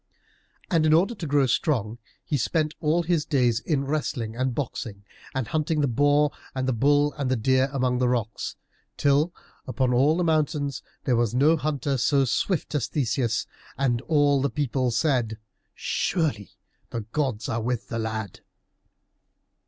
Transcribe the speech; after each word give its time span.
And 0.71 0.83
in 0.87 0.93
order 0.93 1.13
to 1.13 1.27
grow 1.27 1.45
strong 1.45 1.99
he 2.25 2.35
spent 2.35 2.73
all 2.79 3.03
his 3.03 3.23
days 3.23 3.59
in 3.59 3.85
wrestling 3.85 4.35
and 4.35 4.55
boxing, 4.55 5.03
and 5.35 5.47
hunting 5.49 5.81
the 5.81 5.87
boar 5.87 6.31
and 6.55 6.67
the 6.67 6.73
bull 6.73 7.13
and 7.19 7.29
the 7.29 7.35
deer 7.35 7.69
among 7.71 7.99
rocks, 7.99 8.55
till 8.97 9.31
upon 9.67 9.93
all 9.93 10.17
the 10.17 10.23
mountains 10.23 10.81
there 11.03 11.15
was 11.15 11.35
no 11.35 11.55
hunter 11.55 11.99
so 11.99 12.25
swift 12.25 12.73
as 12.73 12.87
Theseus, 12.87 13.45
and 13.77 14.01
all 14.07 14.41
the 14.41 14.49
people 14.49 14.89
said, 14.89 15.37
"Surely 15.75 16.49
the 16.89 17.01
gods 17.01 17.47
are 17.47 17.61
with 17.61 17.89
the 17.89 17.99
lad!" 17.99 18.39